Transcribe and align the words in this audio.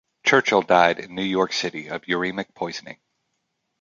Churchill 0.25 0.63
died 0.63 0.97
in 0.97 1.13
New 1.13 1.21
York 1.21 1.53
City, 1.53 1.85
of 1.89 2.01
uremic 2.05 2.55
poisoning. 2.55 2.99